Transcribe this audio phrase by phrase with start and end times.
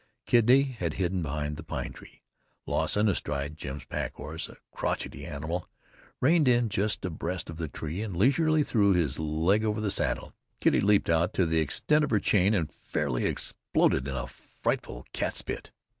[0.25, 2.23] Kitty had hidden behind the pine tree.
[2.65, 5.69] Lawson, astride Jones' pack horse, a crochety animal,
[6.19, 10.33] reined in just abreast of the tree, and leisurely threw his leg over the saddle.
[10.59, 15.05] Kitty leaped out to the extent of her chain, and fairly exploded in a frightful
[15.13, 15.71] cat spit.